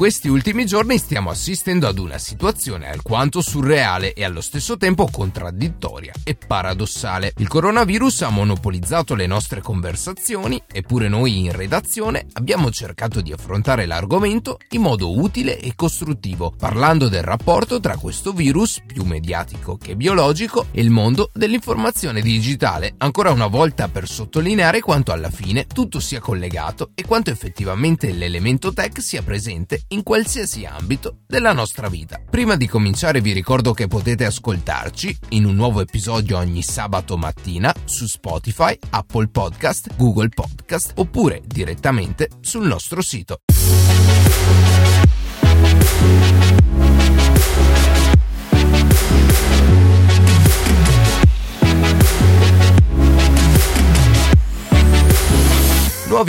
Questi 0.00 0.28
ultimi 0.28 0.64
giorni 0.64 0.96
stiamo 0.96 1.28
assistendo 1.28 1.86
ad 1.86 1.98
una 1.98 2.16
situazione 2.16 2.88
alquanto 2.88 3.42
surreale 3.42 4.14
e 4.14 4.24
allo 4.24 4.40
stesso 4.40 4.78
tempo 4.78 5.06
contraddittoria 5.12 6.14
e 6.24 6.34
paradossale. 6.34 7.34
Il 7.36 7.48
coronavirus 7.48 8.22
ha 8.22 8.30
monopolizzato 8.30 9.14
le 9.14 9.26
nostre 9.26 9.60
conversazioni, 9.60 10.62
eppure 10.72 11.08
noi 11.08 11.40
in 11.40 11.52
redazione 11.52 12.24
abbiamo 12.32 12.70
cercato 12.70 13.20
di 13.20 13.30
affrontare 13.30 13.84
l'argomento 13.84 14.56
in 14.70 14.80
modo 14.80 15.14
utile 15.20 15.60
e 15.60 15.74
costruttivo, 15.76 16.54
parlando 16.56 17.08
del 17.10 17.22
rapporto 17.22 17.78
tra 17.78 17.98
questo 17.98 18.32
virus, 18.32 18.80
più 18.86 19.04
mediatico 19.04 19.76
che 19.76 19.96
biologico, 19.96 20.68
e 20.70 20.80
il 20.80 20.88
mondo 20.88 21.28
dell'informazione 21.34 22.22
digitale, 22.22 22.94
ancora 22.96 23.32
una 23.32 23.48
volta 23.48 23.88
per 23.88 24.08
sottolineare 24.08 24.80
quanto 24.80 25.12
alla 25.12 25.28
fine 25.28 25.66
tutto 25.66 26.00
sia 26.00 26.20
collegato 26.20 26.92
e 26.94 27.04
quanto 27.04 27.28
effettivamente 27.28 28.10
l'elemento 28.12 28.72
tech 28.72 29.02
sia 29.02 29.20
presente 29.20 29.88
in 29.92 30.02
qualsiasi 30.02 30.64
ambito 30.64 31.18
della 31.26 31.52
nostra 31.52 31.88
vita. 31.88 32.20
Prima 32.28 32.56
di 32.56 32.66
cominciare 32.66 33.20
vi 33.20 33.32
ricordo 33.32 33.72
che 33.72 33.86
potete 33.86 34.24
ascoltarci 34.24 35.18
in 35.30 35.44
un 35.44 35.54
nuovo 35.54 35.80
episodio 35.80 36.38
ogni 36.38 36.62
sabato 36.62 37.16
mattina 37.16 37.74
su 37.84 38.06
Spotify, 38.06 38.78
Apple 38.90 39.28
Podcast, 39.28 39.94
Google 39.96 40.28
Podcast 40.28 40.92
oppure 40.96 41.42
direttamente 41.44 42.28
sul 42.40 42.66
nostro 42.66 43.00
sito. 43.02 43.40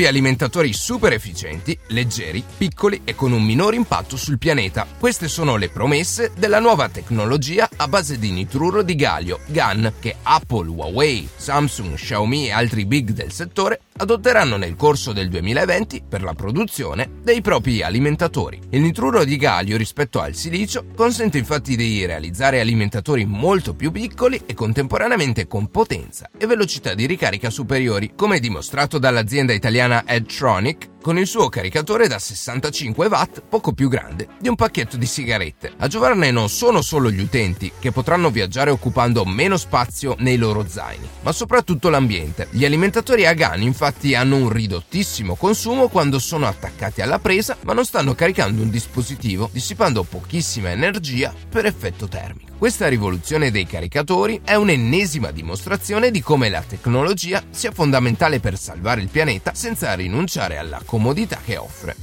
Nuovi 0.01 0.17
alimentatori 0.17 0.73
super 0.73 1.13
efficienti, 1.13 1.77
leggeri, 1.89 2.43
piccoli 2.57 3.01
e 3.03 3.13
con 3.13 3.33
un 3.33 3.43
minore 3.43 3.75
impatto 3.75 4.17
sul 4.17 4.39
pianeta. 4.39 4.87
Queste 4.97 5.27
sono 5.27 5.57
le 5.57 5.69
promesse 5.69 6.31
della 6.35 6.59
nuova 6.59 6.89
tecnologia 6.89 7.69
a 7.75 7.87
base 7.87 8.17
di 8.17 8.31
nitruro 8.31 8.81
di 8.81 8.95
galio, 8.95 9.41
GAN, 9.45 9.93
che 9.99 10.15
Apple, 10.23 10.69
Huawei, 10.69 11.29
Samsung, 11.35 11.93
Xiaomi 11.93 12.47
e 12.47 12.51
altri 12.51 12.85
big 12.85 13.11
del 13.11 13.31
settore 13.31 13.81
adotteranno 13.97 14.57
nel 14.57 14.75
corso 14.75 15.13
del 15.13 15.29
2020 15.29 16.03
per 16.09 16.23
la 16.23 16.33
produzione 16.33 17.07
dei 17.21 17.41
propri 17.41 17.83
alimentatori. 17.83 18.59
Il 18.69 18.81
nitruro 18.81 19.23
di 19.23 19.37
galio 19.37 19.77
rispetto 19.77 20.19
al 20.19 20.33
silicio 20.33 20.85
consente 20.95 21.37
infatti 21.37 21.75
di 21.75 22.05
realizzare 22.05 22.59
alimentatori 22.59 23.25
molto 23.25 23.75
più 23.75 23.91
piccoli 23.91 24.41
e 24.47 24.55
contemporaneamente 24.55 25.45
con 25.45 25.69
potenza 25.69 26.29
e 26.35 26.47
velocità 26.47 26.95
di 26.95 27.05
ricarica 27.05 27.51
superiori, 27.51 28.13
come 28.15 28.39
dimostrato 28.39 28.97
dall'azienda 28.97 29.53
italiana 29.53 29.90
Edtronic 30.05 30.89
con 31.01 31.17
il 31.17 31.27
suo 31.27 31.49
caricatore 31.49 32.07
da 32.07 32.19
65 32.19 33.07
watt 33.07 33.41
poco 33.41 33.73
più 33.73 33.89
grande 33.89 34.27
di 34.39 34.47
un 34.47 34.55
pacchetto 34.55 34.97
di 34.97 35.05
sigarette. 35.05 35.73
A 35.77 35.87
giovarne 35.87 36.31
non 36.31 36.47
sono 36.47 36.81
solo 36.81 37.11
gli 37.11 37.19
utenti, 37.19 37.71
che 37.79 37.91
potranno 37.91 38.29
viaggiare 38.29 38.69
occupando 38.69 39.25
meno 39.25 39.57
spazio 39.57 40.15
nei 40.19 40.37
loro 40.37 40.65
zaini, 40.67 41.09
ma 41.23 41.31
soprattutto 41.31 41.89
l'ambiente. 41.89 42.47
Gli 42.51 42.65
alimentatori 42.65 43.25
a 43.25 43.33
GAN 43.33 43.61
infatti 43.61 44.15
hanno 44.15 44.37
un 44.37 44.49
ridottissimo 44.49 45.35
consumo 45.35 45.87
quando 45.87 46.19
sono 46.19 46.47
attaccati 46.47 47.01
alla 47.01 47.19
presa, 47.19 47.57
ma 47.61 47.73
non 47.73 47.85
stanno 47.85 48.13
caricando 48.15 48.61
un 48.61 48.69
dispositivo, 48.69 49.49
dissipando 49.51 50.03
pochissima 50.03 50.69
energia 50.69 51.33
per 51.49 51.65
effetto 51.65 52.07
termico. 52.07 52.50
Questa 52.61 52.87
rivoluzione 52.87 53.49
dei 53.49 53.65
caricatori 53.65 54.39
è 54.43 54.53
un'ennesima 54.53 55.31
dimostrazione 55.31 56.11
di 56.11 56.21
come 56.21 56.47
la 56.47 56.61
tecnologia 56.61 57.41
sia 57.49 57.71
fondamentale 57.71 58.39
per 58.39 58.55
salvare 58.55 59.01
il 59.01 59.09
pianeta 59.09 59.55
senza 59.55 59.91
rinunciare 59.95 60.59
alla 60.59 60.79
comodità 60.85 61.39
che 61.43 61.57
offre. 61.57 61.95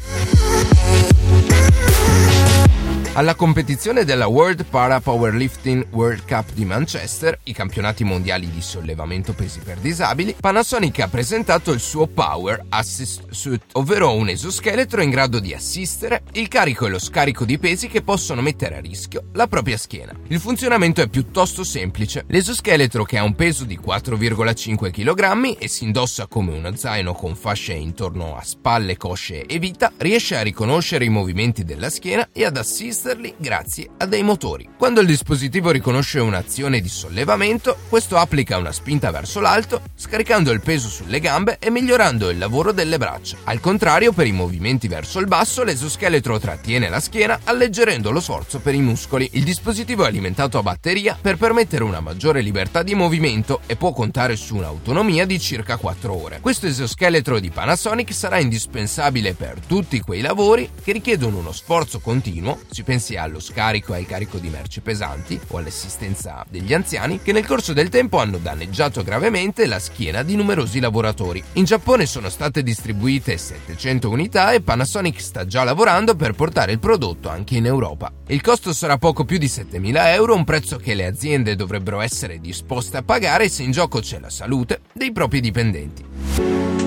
Alla 3.19 3.35
competizione 3.35 4.05
della 4.05 4.29
World 4.29 4.65
Para 4.67 5.01
Powerlifting 5.01 5.89
World 5.91 6.25
Cup 6.25 6.53
di 6.53 6.65
Manchester, 6.65 7.37
i 7.43 7.53
campionati 7.53 8.05
mondiali 8.05 8.49
di 8.49 8.63
sollevamento 8.63 9.33
pesi 9.33 9.59
per 9.59 9.79
disabili, 9.79 10.37
Panasonic 10.39 11.01
ha 11.01 11.09
presentato 11.09 11.73
il 11.73 11.81
suo 11.81 12.07
Power 12.07 12.67
Assist 12.69 13.25
Suit, 13.31 13.61
ovvero 13.73 14.15
un 14.15 14.29
esoscheletro 14.29 15.03
in 15.03 15.11
grado 15.11 15.41
di 15.41 15.53
assistere 15.53 16.23
il 16.35 16.47
carico 16.47 16.87
e 16.87 16.91
lo 16.91 17.01
scarico 17.01 17.45
di 17.45 17.59
pesi 17.59 17.89
che 17.89 18.03
possono 18.03 18.41
mettere 18.41 18.77
a 18.77 18.81
rischio 18.81 19.25
la 19.33 19.49
propria 19.49 19.79
schiena. 19.79 20.15
Il 20.29 20.39
funzionamento 20.39 21.03
è 21.03 21.09
piuttosto 21.09 21.65
semplice. 21.65 22.23
L'esoscheletro, 22.29 23.03
che 23.03 23.19
ha 23.19 23.25
un 23.25 23.35
peso 23.35 23.65
di 23.65 23.81
4,5 23.85 24.93
kg 24.93 25.57
e 25.59 25.67
si 25.67 25.83
indossa 25.83 26.29
come 26.29 26.53
uno 26.53 26.77
zaino 26.77 27.15
con 27.15 27.35
fasce 27.35 27.73
intorno 27.73 28.37
a 28.37 28.45
spalle, 28.45 28.97
cosce 28.97 29.45
e 29.45 29.59
vita, 29.59 29.91
riesce 29.97 30.37
a 30.37 30.43
riconoscere 30.43 31.05
i 31.05 31.09
movimenti 31.09 31.65
della 31.65 31.91
schiena 31.91 32.29
e 32.33 32.45
ad 32.45 32.57
assistere 32.57 33.07
assisterli 33.09 33.35
grazie 33.39 33.89
a 33.97 34.07
dei 34.07 34.23
motori. 34.23 34.69
Quando 34.77 35.01
il 35.01 35.07
dispositivo 35.07 35.71
riconosce 35.71 36.21
un'azione 36.21 36.81
di 36.81 36.89
sollevamento, 36.89 37.79
questo 37.89 38.17
applica 38.17 38.59
una 38.59 38.73
spinta 38.73 39.11
verso 39.11 39.41
l'alto, 39.41 39.81
scaricando 39.95 40.51
il 40.51 40.61
peso 40.61 40.89
sulle 40.89 41.21
gambe 41.21 41.57
e 41.59 41.71
migliorando 41.71 42.29
il 42.29 42.39
lavoro 42.39 42.73
delle 42.73 42.99
braccia. 42.99 43.39
Al 43.45 43.61
contrario, 43.61 44.13
per 44.13 44.27
i 44.27 44.33
movimenti 44.33 44.89
verso 44.89 45.21
il 45.21 45.27
basso, 45.27 45.65
l'esoscheletro 45.65 46.39
trattiene 46.39 46.89
la 46.89 47.01
schiena, 47.01 47.41
alleggerendo 47.45 48.11
lo 48.11 48.21
sforzo 48.21 48.61
per 48.61 48.75
i 48.75 48.81
muscoli. 48.81 49.29
Il 49.33 49.45
dispositivo 49.45 50.05
è 50.05 50.09
alimentato 50.09 50.59
a 50.59 50.63
batteria 50.63 51.17
per 51.21 51.37
permettere 51.37 51.85
una 51.85 52.01
maggiore 52.01 52.43
libertà 52.43 52.83
di 52.83 52.95
movimento 52.95 53.61
e 53.67 53.77
può 53.77 53.93
contare 53.93 54.37
su 54.37 54.57
un'autonomia 54.57 55.25
di 55.25 55.39
circa 55.39 55.77
4 55.77 56.13
ore. 56.13 56.41
Questo 56.41 56.67
esoscheletro 56.67 57.41
di 57.41 57.51
Panasonic 57.51 58.13
sarà 58.13 58.39
indispensabile 58.39 59.35
per 59.35 59.61
tutti 59.67 60.01
quei 60.01 60.21
lavori 60.21 60.71
che 60.83 60.93
richiedono 60.93 61.39
uno 61.39 61.53
sforzo 61.53 62.01
continuo, 62.01 62.61
si 62.71 62.83
pensa 62.83 62.98
pensi 62.99 63.17
allo 63.17 63.39
scarico 63.39 63.95
e 63.95 63.99
al 63.99 64.07
carico 64.07 64.39
di 64.39 64.49
merci 64.49 64.81
pesanti 64.81 65.39
o 65.49 65.59
all'assistenza 65.59 66.45
degli 66.49 66.75
anziani, 66.75 67.21
che 67.23 67.31
nel 67.31 67.47
corso 67.47 67.73
del 67.73 67.91
tempo 67.91 68.19
hanno 68.19 68.39
danneggiato 68.39 69.05
gravemente 69.05 69.67
la 69.67 69.79
schiena 69.79 70.25
di 70.25 70.35
numerosi 70.35 70.81
lavoratori. 70.81 71.43
In 71.55 71.65
Giappone 71.65 72.07
sono 72.07 72.29
state 72.29 72.65
distribuite 72.65 73.39
700 73.39 74.11
unità 74.11 74.51
e 74.53 74.63
Panasonic 74.63 75.21
sta 75.21 75.47
già 75.47 75.63
lavorando 75.63 76.17
per 76.17 76.33
portare 76.33 76.73
il 76.73 76.81
prodotto 76.81 77.29
anche 77.29 77.57
in 77.57 77.67
Europa. 77.67 78.11
Il 78.27 78.41
costo 78.41 78.73
sarà 78.73 78.99
poco 78.99 79.25
più 79.25 79.39
di 79.39 79.47
7.000 79.47 79.95
euro, 80.15 80.35
un 80.35 80.45
prezzo 80.45 80.79
che 80.79 80.95
le 80.95 81.07
aziende 81.07 81.55
dovrebbero 81.55 82.01
essere 82.01 82.41
disposte 82.41 82.97
a 82.97 83.03
pagare 83.03 83.49
se 83.49 83.63
in 83.63 83.71
gioco 83.71 84.01
c'è 84.01 84.19
la 84.19 84.31
salute 84.31 84.81
dei 84.93 85.13
propri 85.13 85.41
dipendenti. 85.41 86.78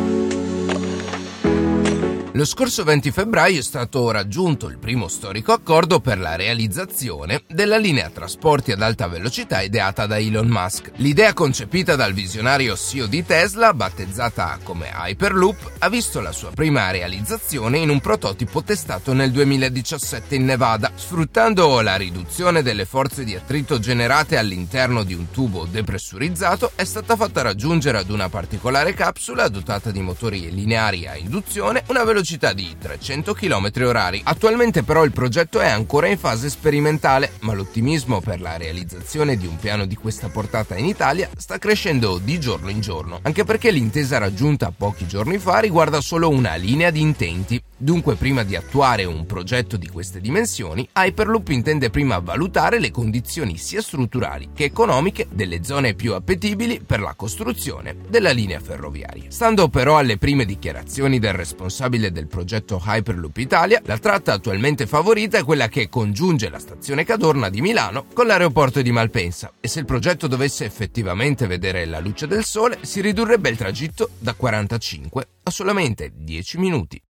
Lo 2.33 2.45
scorso 2.45 2.85
20 2.85 3.11
febbraio 3.11 3.59
è 3.59 3.61
stato 3.61 4.09
raggiunto 4.09 4.69
il 4.69 4.77
primo 4.77 5.09
storico 5.09 5.51
accordo 5.51 5.99
per 5.99 6.17
la 6.17 6.37
realizzazione 6.37 7.43
della 7.45 7.75
linea 7.75 8.09
trasporti 8.09 8.71
ad 8.71 8.81
alta 8.81 9.09
velocità 9.09 9.59
ideata 9.59 10.05
da 10.05 10.17
Elon 10.17 10.47
Musk. 10.47 10.91
L'idea 10.95 11.33
concepita 11.33 11.97
dal 11.97 12.13
visionario 12.13 12.77
CEO 12.77 13.07
di 13.07 13.25
Tesla, 13.25 13.73
battezzata 13.73 14.57
come 14.63 14.89
Hyperloop, 14.95 15.73
ha 15.79 15.89
visto 15.89 16.21
la 16.21 16.31
sua 16.31 16.51
prima 16.51 16.89
realizzazione 16.89 17.79
in 17.79 17.89
un 17.89 17.99
prototipo 17.99 18.63
testato 18.63 19.11
nel 19.11 19.31
2017 19.31 20.33
in 20.35 20.45
Nevada. 20.45 20.89
Sfruttando 20.95 21.81
la 21.81 21.97
riduzione 21.97 22.61
delle 22.61 22.85
forze 22.85 23.25
di 23.25 23.35
attrito 23.35 23.77
generate 23.77 24.37
all'interno 24.37 25.03
di 25.03 25.13
un 25.13 25.31
tubo 25.31 25.65
depressurizzato, 25.65 26.71
è 26.75 26.85
stata 26.85 27.17
fatta 27.17 27.41
raggiungere 27.41 27.97
ad 27.97 28.09
una 28.09 28.29
particolare 28.29 28.93
capsula 28.93 29.49
dotata 29.49 29.91
di 29.91 29.99
motori 29.99 30.49
lineari 30.49 31.07
a 31.07 31.17
induzione 31.17 31.83
una 31.87 32.05
velocità 32.05 32.19
velocità 32.31 32.53
di 32.53 32.75
300 32.77 33.33
km 33.33 33.71
orari. 33.83 34.21
Attualmente 34.23 34.83
però 34.83 35.03
il 35.03 35.11
progetto 35.11 35.59
è 35.59 35.67
ancora 35.67 36.07
in 36.07 36.17
fase 36.17 36.49
sperimentale, 36.49 37.33
ma 37.41 37.53
l'ottimismo 37.53 38.21
per 38.21 38.39
la 38.39 38.57
realizzazione 38.57 39.35
di 39.35 39.47
un 39.47 39.57
piano 39.57 39.85
di 39.85 39.95
questa 39.95 40.29
portata 40.29 40.77
in 40.77 40.85
Italia 40.85 41.29
sta 41.35 41.57
crescendo 41.57 42.19
di 42.19 42.39
giorno 42.39 42.69
in 42.69 42.79
giorno, 42.79 43.19
anche 43.23 43.43
perché 43.43 43.71
l'intesa 43.71 44.17
raggiunta 44.17 44.71
pochi 44.75 45.07
giorni 45.07 45.37
fa 45.39 45.59
riguarda 45.59 45.99
solo 45.99 46.29
una 46.29 46.55
linea 46.55 46.91
di 46.91 47.01
intenti. 47.01 47.61
Dunque, 47.75 48.15
prima 48.15 48.43
di 48.43 48.55
attuare 48.55 49.05
un 49.05 49.25
progetto 49.25 49.75
di 49.75 49.87
queste 49.87 50.21
dimensioni, 50.21 50.87
Hyperloop 50.93 51.49
intende 51.49 51.89
prima 51.89 52.19
valutare 52.19 52.79
le 52.79 52.91
condizioni 52.91 53.57
sia 53.57 53.81
strutturali 53.81 54.49
che 54.53 54.65
economiche 54.65 55.27
delle 55.31 55.63
zone 55.63 55.95
più 55.95 56.13
appetibili 56.13 56.79
per 56.79 56.99
la 56.99 57.15
costruzione 57.15 57.95
della 58.07 58.29
linea 58.29 58.59
ferroviaria. 58.59 59.31
Stando 59.31 59.67
però 59.67 59.97
alle 59.97 60.19
prime 60.19 60.45
dichiarazioni 60.45 61.17
del 61.17 61.33
responsabile 61.33 62.10
del 62.11 62.27
progetto 62.27 62.81
Hyperloop 62.83 63.37
Italia, 63.37 63.81
la 63.85 63.97
tratta 63.97 64.33
attualmente 64.33 64.85
favorita 64.85 65.37
è 65.37 65.43
quella 65.43 65.67
che 65.67 65.89
congiunge 65.89 66.49
la 66.49 66.59
stazione 66.59 67.03
Cadorna 67.03 67.49
di 67.49 67.61
Milano 67.61 68.05
con 68.13 68.27
l'aeroporto 68.27 68.81
di 68.81 68.91
Malpensa 68.91 69.53
e 69.59 69.67
se 69.67 69.79
il 69.79 69.85
progetto 69.85 70.27
dovesse 70.27 70.65
effettivamente 70.65 71.47
vedere 71.47 71.85
la 71.85 71.99
luce 71.99 72.27
del 72.27 72.43
sole 72.43 72.79
si 72.81 73.01
ridurrebbe 73.01 73.49
il 73.49 73.57
tragitto 73.57 74.09
da 74.19 74.33
45 74.33 75.27
a 75.43 75.51
solamente 75.51 76.11
10 76.15 76.57
minuti. 76.57 77.01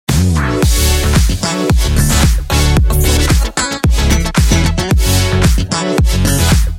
Thank 5.80 6.64
you. 6.64 6.69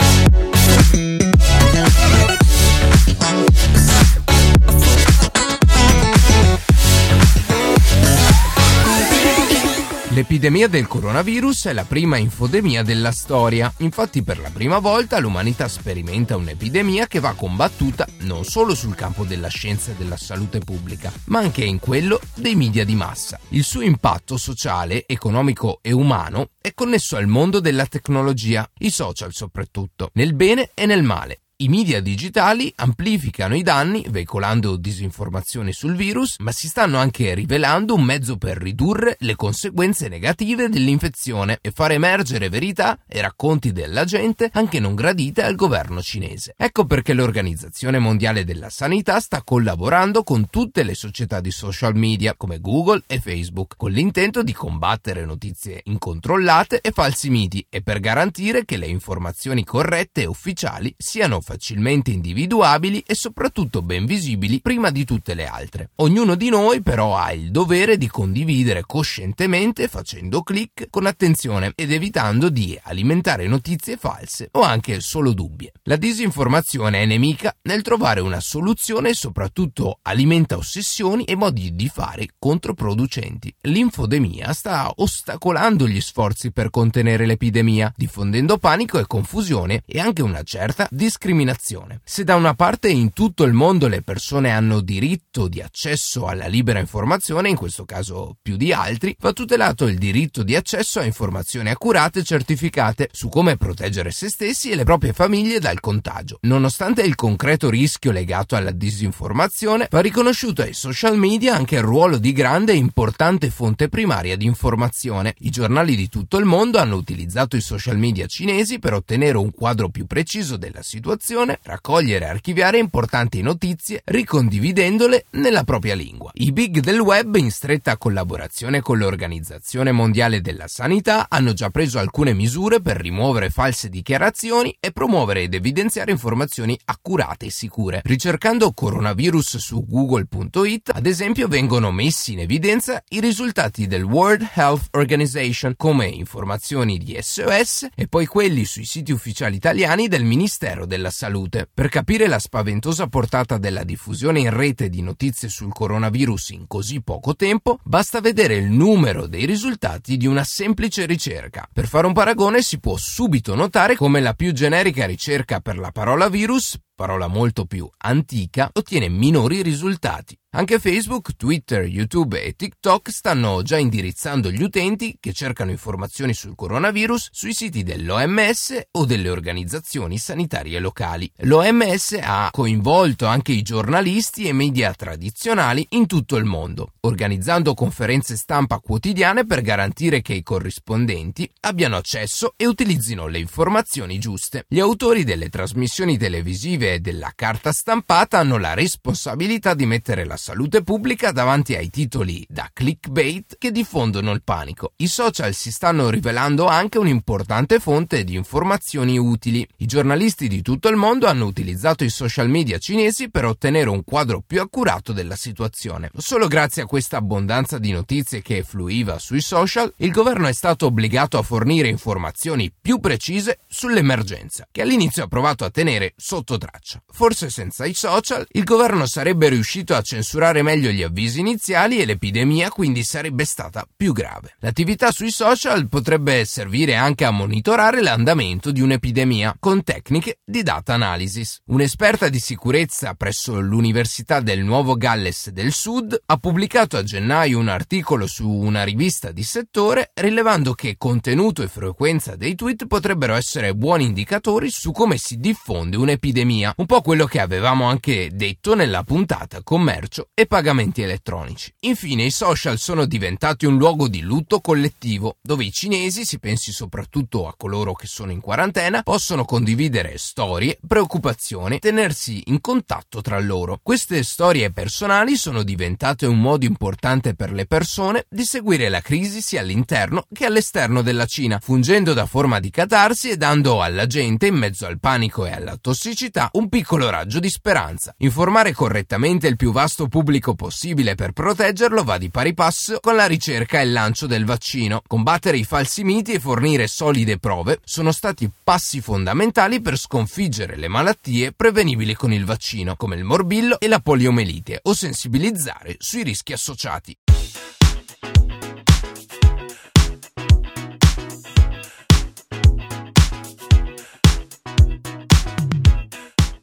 L'epidemia 10.41 10.69
del 10.69 10.87
coronavirus 10.87 11.67
è 11.67 11.73
la 11.73 11.83
prima 11.83 12.17
infodemia 12.17 12.81
della 12.81 13.11
storia. 13.11 13.71
Infatti 13.77 14.23
per 14.23 14.39
la 14.39 14.49
prima 14.49 14.79
volta 14.79 15.19
l'umanità 15.19 15.67
sperimenta 15.67 16.35
un'epidemia 16.35 17.05
che 17.05 17.19
va 17.19 17.35
combattuta 17.35 18.07
non 18.21 18.43
solo 18.43 18.73
sul 18.73 18.95
campo 18.95 19.23
della 19.23 19.49
scienza 19.49 19.91
e 19.91 19.93
della 19.93 20.17
salute 20.17 20.57
pubblica, 20.57 21.13
ma 21.25 21.37
anche 21.37 21.63
in 21.63 21.77
quello 21.77 22.19
dei 22.33 22.55
media 22.55 22.83
di 22.83 22.95
massa. 22.95 23.39
Il 23.49 23.63
suo 23.63 23.81
impatto 23.81 24.35
sociale, 24.35 25.03
economico 25.05 25.77
e 25.79 25.91
umano 25.91 26.49
è 26.59 26.73
connesso 26.73 27.17
al 27.17 27.27
mondo 27.27 27.59
della 27.59 27.85
tecnologia, 27.85 28.67
i 28.79 28.89
social 28.89 29.33
soprattutto, 29.33 30.09
nel 30.13 30.33
bene 30.33 30.71
e 30.73 30.87
nel 30.87 31.03
male. 31.03 31.41
I 31.61 31.67
media 31.69 32.01
digitali 32.01 32.73
amplificano 32.77 33.55
i 33.55 33.61
danni 33.61 34.03
veicolando 34.09 34.77
disinformazioni 34.77 35.71
sul 35.71 35.93
virus, 35.93 36.37
ma 36.39 36.51
si 36.51 36.67
stanno 36.67 36.97
anche 36.97 37.35
rivelando 37.35 37.93
un 37.93 38.01
mezzo 38.01 38.35
per 38.37 38.57
ridurre 38.57 39.15
le 39.19 39.35
conseguenze 39.35 40.07
negative 40.07 40.69
dell'infezione 40.69 41.59
e 41.61 41.69
far 41.69 41.91
emergere 41.91 42.49
verità 42.49 42.97
e 43.07 43.21
racconti 43.21 43.71
della 43.71 44.05
gente 44.05 44.49
anche 44.51 44.79
non 44.79 44.95
gradite 44.95 45.43
al 45.43 45.53
governo 45.53 46.01
cinese. 46.01 46.55
Ecco 46.57 46.85
perché 46.85 47.13
l'Organizzazione 47.13 47.99
Mondiale 47.99 48.43
della 48.43 48.71
Sanità 48.71 49.19
sta 49.19 49.43
collaborando 49.43 50.23
con 50.23 50.49
tutte 50.49 50.81
le 50.81 50.95
società 50.95 51.41
di 51.41 51.51
social 51.51 51.95
media 51.95 52.33
come 52.35 52.59
Google 52.59 53.03
e 53.05 53.19
Facebook 53.19 53.75
con 53.77 53.91
l'intento 53.91 54.41
di 54.41 54.53
combattere 54.53 55.25
notizie 55.25 55.81
incontrollate 55.83 56.81
e 56.81 56.89
falsi 56.89 57.29
miti 57.29 57.63
e 57.69 57.83
per 57.83 57.99
garantire 57.99 58.65
che 58.65 58.77
le 58.77 58.87
informazioni 58.87 59.63
corrette 59.63 60.23
e 60.23 60.25
ufficiali 60.25 60.91
siano 60.97 61.39
facilmente 61.51 62.11
individuabili 62.11 63.03
e 63.05 63.13
soprattutto 63.13 63.81
ben 63.81 64.05
visibili 64.05 64.61
prima 64.61 64.89
di 64.89 65.03
tutte 65.03 65.33
le 65.33 65.47
altre. 65.47 65.89
Ognuno 65.95 66.35
di 66.35 66.49
noi 66.49 66.81
però 66.81 67.17
ha 67.17 67.33
il 67.33 67.51
dovere 67.51 67.97
di 67.97 68.07
condividere 68.07 68.83
coscientemente 68.85 69.89
facendo 69.89 70.43
clic 70.43 70.87
con 70.89 71.05
attenzione 71.05 71.73
ed 71.75 71.91
evitando 71.91 72.47
di 72.47 72.79
alimentare 72.83 73.47
notizie 73.47 73.97
false 73.97 74.47
o 74.53 74.61
anche 74.61 75.01
solo 75.01 75.33
dubbie. 75.33 75.73
La 75.83 75.97
disinformazione 75.97 77.01
è 77.01 77.05
nemica 77.05 77.53
nel 77.63 77.81
trovare 77.81 78.21
una 78.21 78.39
soluzione 78.39 79.09
e 79.09 79.13
soprattutto 79.13 79.99
alimenta 80.03 80.55
ossessioni 80.55 81.25
e 81.25 81.35
modi 81.35 81.75
di 81.75 81.89
fare 81.89 82.27
controproducenti. 82.39 83.53
L'infodemia 83.63 84.53
sta 84.53 84.89
ostacolando 84.95 85.85
gli 85.85 85.99
sforzi 85.99 86.51
per 86.51 86.69
contenere 86.69 87.25
l'epidemia, 87.25 87.91
diffondendo 87.95 88.57
panico 88.57 88.99
e 88.99 89.05
confusione 89.05 89.83
e 89.85 89.99
anche 89.99 90.21
una 90.21 90.43
certa 90.43 90.87
discriminazione 90.89 91.39
discriminazione. 91.41 92.01
Se 92.03 92.23
da 92.23 92.35
una 92.35 92.53
parte 92.53 92.89
in 92.89 93.13
tutto 93.13 93.43
il 93.43 93.53
mondo 93.53 93.87
le 93.87 94.01
persone 94.01 94.51
hanno 94.51 94.81
diritto 94.81 95.47
di 95.47 95.61
accesso 95.61 96.27
alla 96.27 96.47
libera 96.47 96.79
informazione, 96.79 97.49
in 97.49 97.55
questo 97.55 97.85
caso 97.85 98.37
più 98.41 98.55
di 98.57 98.71
altri, 98.71 99.15
va 99.19 99.33
tutelato 99.33 99.87
il 99.87 99.97
diritto 99.97 100.43
di 100.43 100.55
accesso 100.55 100.99
a 100.99 101.05
informazioni 101.05 101.69
accurate 101.69 102.19
e 102.19 102.23
certificate 102.23 103.09
su 103.11 103.29
come 103.29 103.57
proteggere 103.57 104.11
se 104.11 104.29
stessi 104.29 104.69
e 104.69 104.75
le 104.75 104.83
proprie 104.83 105.13
famiglie 105.13 105.59
dal 105.59 105.79
contagio. 105.79 106.37
Nonostante 106.41 107.01
il 107.01 107.15
concreto 107.15 107.69
rischio 107.69 108.11
legato 108.11 108.55
alla 108.55 108.71
disinformazione, 108.71 109.87
va 109.89 109.99
riconosciuto 109.99 110.61
ai 110.61 110.73
social 110.73 111.17
media 111.17 111.55
anche 111.55 111.75
il 111.75 111.81
ruolo 111.81 112.17
di 112.17 112.31
grande 112.31 112.73
e 112.73 112.75
importante 112.75 113.49
fonte 113.49 113.89
primaria 113.89 114.35
di 114.35 114.45
informazione. 114.45 115.35
I 115.39 115.49
giornali 115.49 115.95
di 115.95 116.09
tutto 116.09 116.37
il 116.37 116.45
mondo 116.45 116.77
hanno 116.77 116.95
utilizzato 116.95 117.55
i 117.55 117.61
social 117.61 117.97
media 117.97 118.27
cinesi 118.27 118.79
per 118.79 118.93
ottenere 118.93 119.37
un 119.37 119.51
quadro 119.51 119.89
più 119.89 120.05
preciso 120.05 120.57
della 120.57 120.81
situazione 120.81 121.20
informazione, 121.21 121.59
raccogliere 121.61 122.25
e 122.25 122.29
archiviare 122.29 122.79
importanti 122.79 123.41
notizie 123.41 124.01
ricondividendole 124.05 125.25
nella 125.31 125.63
propria 125.63 125.93
lingua. 125.93 126.31
I 126.33 126.51
big 126.51 126.79
del 126.79 126.99
web, 126.99 127.35
in 127.35 127.51
stretta 127.51 127.95
collaborazione 127.97 128.81
con 128.81 128.97
l'Organizzazione 128.97 129.91
Mondiale 129.91 130.41
della 130.41 130.67
Sanità, 130.67 131.27
hanno 131.29 131.53
già 131.53 131.69
preso 131.69 131.99
alcune 131.99 132.33
misure 132.33 132.81
per 132.81 132.97
rimuovere 132.97 133.51
false 133.51 133.89
dichiarazioni 133.89 134.75
e 134.79 134.91
promuovere 134.91 135.43
ed 135.43 135.53
evidenziare 135.53 136.11
informazioni 136.11 136.77
accurate 136.85 137.45
e 137.45 137.51
sicure. 137.51 138.01
Ricercando 138.03 138.71
coronavirus 138.73 139.57
su 139.57 139.85
google.it, 139.87 140.91
ad 140.93 141.05
esempio, 141.05 141.47
vengono 141.47 141.91
messi 141.91 142.33
in 142.33 142.39
evidenza 142.39 143.03
i 143.09 143.19
risultati 143.19 143.85
del 143.85 144.03
World 144.03 144.49
Health 144.55 144.87
Organization 144.91 145.75
come 145.77 146.07
informazioni 146.07 146.97
di 146.97 147.15
SOS 147.21 147.89
e 147.93 148.07
poi 148.07 148.25
quelli 148.25 148.65
sui 148.65 148.85
siti 148.85 149.11
ufficiali 149.11 149.55
italiani 149.55 150.07
del 150.07 150.23
Ministero 150.23 150.87
della 150.87 151.10
Salute. 151.11 151.69
Per 151.71 151.89
capire 151.89 152.27
la 152.27 152.39
spaventosa 152.39 153.07
portata 153.07 153.57
della 153.57 153.83
diffusione 153.83 154.39
in 154.39 154.49
rete 154.49 154.89
di 154.89 155.01
notizie 155.01 155.49
sul 155.49 155.71
coronavirus 155.71 156.49
in 156.51 156.67
così 156.67 157.01
poco 157.01 157.35
tempo, 157.35 157.79
basta 157.83 158.21
vedere 158.21 158.55
il 158.55 158.71
numero 158.71 159.27
dei 159.27 159.45
risultati 159.45 160.17
di 160.17 160.25
una 160.25 160.43
semplice 160.43 161.05
ricerca. 161.05 161.67
Per 161.71 161.87
fare 161.87 162.07
un 162.07 162.13
paragone 162.13 162.61
si 162.61 162.79
può 162.79 162.97
subito 162.97 163.53
notare 163.53 163.95
come 163.95 164.21
la 164.21 164.33
più 164.33 164.53
generica 164.53 165.05
ricerca 165.05 165.59
per 165.59 165.77
la 165.77 165.91
parola 165.91 166.29
virus 166.29 166.79
parola 167.01 167.25
molto 167.25 167.65
più 167.65 167.89
antica, 167.97 168.69
ottiene 168.71 169.09
minori 169.09 169.63
risultati. 169.63 170.37
Anche 170.53 170.79
Facebook, 170.79 171.37
Twitter, 171.37 171.85
YouTube 171.85 172.43
e 172.43 172.57
TikTok 172.57 173.09
stanno 173.09 173.61
già 173.61 173.77
indirizzando 173.77 174.51
gli 174.51 174.61
utenti 174.61 175.15
che 175.17 175.31
cercano 175.31 175.71
informazioni 175.71 176.33
sul 176.33 176.55
coronavirus 176.55 177.29
sui 177.31 177.53
siti 177.53 177.83
dell'OMS 177.83 178.87
o 178.91 179.05
delle 179.05 179.29
organizzazioni 179.29 180.17
sanitarie 180.17 180.77
locali. 180.79 181.31
L'OMS 181.43 182.19
ha 182.21 182.49
coinvolto 182.51 183.27
anche 183.27 183.53
i 183.53 183.61
giornalisti 183.61 184.43
e 184.43 184.51
media 184.51 184.93
tradizionali 184.93 185.85
in 185.91 186.05
tutto 186.05 186.35
il 186.35 186.43
mondo, 186.43 186.95
organizzando 186.99 187.73
conferenze 187.73 188.35
stampa 188.35 188.79
quotidiane 188.79 189.45
per 189.45 189.61
garantire 189.61 190.21
che 190.21 190.33
i 190.33 190.43
corrispondenti 190.43 191.49
abbiano 191.61 191.95
accesso 191.95 192.55
e 192.57 192.67
utilizzino 192.67 193.27
le 193.27 193.39
informazioni 193.39 194.19
giuste. 194.19 194.65
Gli 194.67 194.81
autori 194.81 195.23
delle 195.23 195.47
trasmissioni 195.47 196.17
televisive 196.17 196.90
della 196.99 197.31
carta 197.33 197.71
stampata 197.71 198.39
hanno 198.39 198.57
la 198.57 198.73
responsabilità 198.73 199.73
di 199.73 199.85
mettere 199.85 200.25
la 200.25 200.35
salute 200.35 200.83
pubblica 200.83 201.31
davanti 201.31 201.75
ai 201.75 201.89
titoli 201.89 202.45
da 202.49 202.69
clickbait 202.73 203.55
che 203.57 203.71
diffondono 203.71 204.31
il 204.31 204.43
panico. 204.43 204.93
I 204.97 205.07
social 205.07 205.53
si 205.53 205.71
stanno 205.71 206.09
rivelando 206.09 206.67
anche 206.67 206.97
un'importante 206.97 207.79
fonte 207.79 208.23
di 208.23 208.35
informazioni 208.35 209.17
utili. 209.17 209.65
I 209.77 209.85
giornalisti 209.85 210.47
di 210.47 210.61
tutto 210.61 210.89
il 210.89 210.97
mondo 210.97 211.27
hanno 211.27 211.45
utilizzato 211.45 212.03
i 212.03 212.09
social 212.09 212.49
media 212.49 212.77
cinesi 212.77 213.29
per 213.29 213.45
ottenere 213.45 213.89
un 213.89 214.03
quadro 214.03 214.43
più 214.45 214.59
accurato 214.59 215.13
della 215.13 215.35
situazione. 215.37 216.11
Solo 216.17 216.47
grazie 216.47 216.81
a 216.81 216.87
questa 216.87 217.17
abbondanza 217.17 217.77
di 217.77 217.91
notizie 217.91 218.41
che 218.41 218.63
fluiva 218.63 219.17
sui 219.19 219.41
social, 219.41 219.93
il 219.97 220.11
governo 220.11 220.47
è 220.47 220.53
stato 220.53 220.87
obbligato 220.87 221.37
a 221.37 221.43
fornire 221.43 221.87
informazioni 221.87 222.73
più 222.81 222.99
precise 222.99 223.59
sull'emergenza, 223.67 224.67
che 224.71 224.81
all'inizio 224.81 225.23
ha 225.23 225.27
provato 225.27 225.63
a 225.63 225.69
tenere 225.69 226.13
sotto 226.17 226.57
traccia 226.57 226.80
traccia. 226.81 227.01
Forse 227.09 227.49
senza 227.49 227.85
i 227.85 227.93
social 227.93 228.45
il 228.51 228.63
governo 228.63 229.05
sarebbe 229.05 229.47
riuscito 229.49 229.95
a 229.95 230.01
censurare 230.01 230.63
meglio 230.63 230.89
gli 230.89 231.03
avvisi 231.03 231.39
iniziali 231.39 231.99
e 231.99 232.05
l'epidemia 232.05 232.69
quindi 232.69 233.03
sarebbe 233.03 233.45
stata 233.45 233.87
più 233.95 234.11
grave. 234.11 234.55
L'attività 234.59 235.11
sui 235.11 235.31
social 235.31 235.87
potrebbe 235.87 236.43
servire 236.45 236.95
anche 236.95 237.23
a 237.23 237.31
monitorare 237.31 238.01
l'andamento 238.01 238.71
di 238.71 238.81
un'epidemia 238.81 239.55
con 239.59 239.83
tecniche 239.83 240.39
di 240.43 240.63
data 240.63 240.93
analysis. 240.93 241.61
Un'esperta 241.67 242.27
di 242.27 242.39
sicurezza 242.39 243.13
presso 243.13 243.59
l'Università 243.59 244.39
del 244.41 244.63
Nuovo 244.63 244.95
Galles 244.95 245.49
del 245.51 245.71
Sud 245.71 246.19
ha 246.25 246.37
pubblicato 246.37 246.97
a 246.97 247.03
gennaio 247.03 247.59
un 247.59 247.69
articolo 247.69 248.25
su 248.25 248.49
una 248.49 248.83
rivista 248.83 249.31
di 249.31 249.43
settore 249.43 250.11
rilevando 250.15 250.73
che 250.73 250.95
contenuto 250.97 251.61
e 251.61 251.67
frequenza 251.67 252.35
dei 252.35 252.55
tweet 252.55 252.87
potrebbero 252.87 253.35
essere 253.35 253.75
buoni 253.75 254.05
indicatori 254.05 254.69
su 254.69 254.91
come 254.91 255.17
si 255.17 255.37
diffonde 255.37 255.97
un'epidemia 255.97 256.60
un 256.75 256.85
po' 256.85 257.01
quello 257.01 257.25
che 257.25 257.39
avevamo 257.39 257.85
anche 257.85 258.29
detto 258.33 258.75
nella 258.75 259.03
puntata 259.03 259.61
commercio 259.63 260.29
e 260.33 260.45
pagamenti 260.45 261.01
elettronici. 261.01 261.73
Infine 261.81 262.23
i 262.23 262.31
social 262.31 262.77
sono 262.77 263.05
diventati 263.05 263.65
un 263.65 263.77
luogo 263.77 264.07
di 264.07 264.21
lutto 264.21 264.59
collettivo, 264.59 265.37
dove 265.41 265.63
i 265.63 265.71
cinesi, 265.71 266.25
si 266.25 266.39
pensi 266.39 266.71
soprattutto 266.71 267.47
a 267.47 267.53
coloro 267.55 267.93
che 267.93 268.07
sono 268.07 268.31
in 268.31 268.41
quarantena, 268.41 269.01
possono 269.01 269.45
condividere 269.45 270.17
storie, 270.17 270.77
preoccupazioni, 270.85 271.79
tenersi 271.79 272.43
in 272.47 272.61
contatto 272.61 273.21
tra 273.21 273.39
loro. 273.39 273.79
Queste 273.81 274.23
storie 274.23 274.71
personali 274.71 275.35
sono 275.35 275.63
diventate 275.63 276.25
un 276.25 276.39
modo 276.39 276.65
importante 276.65 277.35
per 277.35 277.51
le 277.51 277.65
persone 277.65 278.25
di 278.29 278.43
seguire 278.43 278.89
la 278.89 279.01
crisi 279.01 279.41
sia 279.41 279.61
all'interno 279.61 280.25
che 280.31 280.45
all'esterno 280.45 281.01
della 281.01 281.25
Cina, 281.25 281.59
fungendo 281.59 282.13
da 282.13 282.25
forma 282.25 282.59
di 282.59 282.69
catarsi 282.69 283.29
e 283.29 283.37
dando 283.37 283.81
alla 283.81 284.07
gente, 284.07 284.47
in 284.47 284.55
mezzo 284.55 284.85
al 284.85 284.99
panico 284.99 285.45
e 285.45 285.51
alla 285.51 285.77
tossicità, 285.77 286.49
un 286.53 286.69
piccolo 286.69 287.09
raggio 287.09 287.39
di 287.39 287.49
speranza. 287.49 288.13
Informare 288.17 288.73
correttamente 288.73 289.47
il 289.47 289.55
più 289.55 289.71
vasto 289.71 290.07
pubblico 290.07 290.53
possibile 290.53 291.15
per 291.15 291.31
proteggerlo 291.31 292.03
va 292.03 292.17
di 292.17 292.29
pari 292.29 292.53
passo 292.53 292.99
con 292.99 293.15
la 293.15 293.25
ricerca 293.25 293.79
e 293.79 293.83
il 293.83 293.91
lancio 293.91 294.27
del 294.27 294.45
vaccino. 294.45 295.01
Combattere 295.07 295.57
i 295.57 295.63
falsi 295.63 296.03
miti 296.03 296.33
e 296.33 296.39
fornire 296.39 296.87
solide 296.87 297.37
prove 297.37 297.79
sono 297.83 298.11
stati 298.11 298.49
passi 298.63 299.01
fondamentali 299.01 299.81
per 299.81 299.97
sconfiggere 299.97 300.75
le 300.75 300.87
malattie 300.87 301.51
prevenibili 301.51 302.15
con 302.15 302.33
il 302.33 302.45
vaccino, 302.45 302.95
come 302.95 303.15
il 303.15 303.23
morbillo 303.23 303.79
e 303.79 303.87
la 303.87 303.99
poliomelite, 303.99 304.79
o 304.83 304.93
sensibilizzare 304.93 305.95
sui 305.99 306.23
rischi 306.23 306.53
associati. 306.53 307.15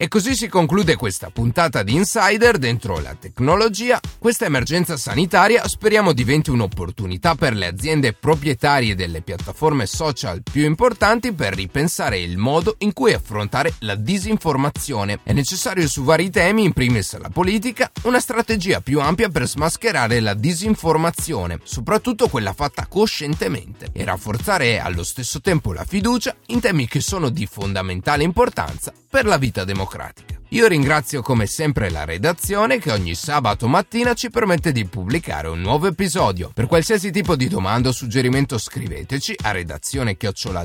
E 0.09 0.11
così 0.11 0.35
si 0.35 0.49
conclude 0.49 0.97
questa 0.97 1.29
puntata 1.29 1.83
di 1.83 1.95
Insider 1.95 2.57
dentro 2.57 2.99
la 2.99 3.15
tecnologia. 3.15 4.01
Questa 4.19 4.47
emergenza 4.47 4.97
sanitaria 4.97 5.69
speriamo 5.69 6.15
diventi 6.15 6.49
un'opportunità 6.49 7.35
per 7.35 7.53
le 7.53 7.67
aziende 7.67 8.15
proprietarie 8.15 8.95
delle 8.95 9.21
piattaforme 9.21 9.85
social 9.85 10.41
più 10.43 10.65
importanti 10.65 11.35
per 11.35 11.55
ripensare 11.55 12.19
il 12.21 12.39
modo 12.39 12.77
in 12.79 12.95
cui 12.95 13.13
affrontare 13.13 13.75
la 13.81 13.97
disinformazione. 13.97 15.19
È 15.23 15.35
necessario 15.35 15.87
su 15.87 16.03
vari 16.05 16.31
temi, 16.31 16.65
in 16.65 16.73
primis 16.73 17.15
la 17.19 17.29
politica, 17.29 17.93
una 18.05 18.19
strategia 18.19 18.81
più 18.81 19.01
ampia 19.01 19.29
per 19.29 19.47
smascherare 19.47 20.21
la 20.21 20.33
disinformazione, 20.33 21.61
soprattutto 21.65 22.29
quella 22.29 22.55
fatta 22.55 22.87
coscientemente, 22.87 23.91
e 23.93 24.05
rafforzare 24.05 24.81
allo 24.81 25.05
stesso 25.05 25.43
tempo 25.43 25.75
la 25.75 25.85
fiducia 25.85 26.35
in 26.47 26.61
temi 26.61 26.89
che 26.89 27.03
sono 27.03 27.29
di 27.29 27.45
fondamentale 27.45 28.23
importanza 28.23 28.91
per 29.09 29.25
la 29.25 29.39
vita 29.39 29.65
democratica. 29.65 30.38
Io 30.53 30.67
ringrazio 30.67 31.21
come 31.21 31.45
sempre 31.45 31.91
la 31.91 32.07
redazione 32.07 32.79
che 32.79 32.91
ogni 32.91 33.15
sabato 33.15 33.69
mattina 33.69 34.15
ci 34.15 34.31
permette 34.31 34.73
di 34.73 34.87
pubblicare 34.87 35.49
un 35.49 35.61
nuovo 35.61 35.89
episodio. 35.89 36.51
Per 36.55 36.67
qualsiasi 36.67 37.11
tipo 37.11 37.37
di 37.37 37.49
domanda 37.49 37.91
o 37.91 37.93
suggerimento 37.93 38.57
scriveteci 38.57 39.37
a 39.43 39.51
redazione 39.51 40.17
chiocciola 40.17 40.65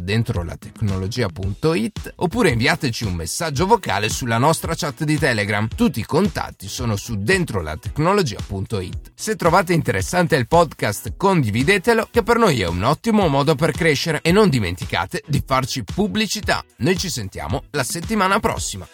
oppure 2.16 2.50
inviateci 2.50 3.04
un 3.04 3.14
messaggio 3.14 3.66
vocale 3.66 4.08
sulla 4.08 4.38
nostra 4.38 4.74
chat 4.74 5.04
di 5.04 5.18
Telegram. 5.18 5.68
Tutti 5.68 6.00
i 6.00 6.06
contatti 6.06 6.70
sono 6.70 6.96
su 6.96 7.18
dentro 7.18 7.62
la 7.62 7.76
tecnologia.it. 7.76 9.12
Se 9.16 9.36
trovate 9.36 9.74
interessante 9.74 10.38
il 10.38 10.48
podcast 10.48 11.18
condividetelo 11.18 12.08
che 12.10 12.24
per 12.24 12.38
noi 12.38 12.62
è 12.62 12.68
un 12.68 12.84
ottimo 12.84 13.28
modo 13.28 13.56
per 13.56 13.74
crescere 13.74 14.22
e 14.22 14.32
non 14.32 14.48
dimenticate 14.48 15.24
di 15.28 15.44
farci 15.46 15.84
pubblicità. 15.84 16.64
Noi 16.78 16.98
ci 16.98 17.10
sentiamo 17.10 17.64
la 17.72 17.84
settimana 17.84 18.40
prossima. 18.40 18.88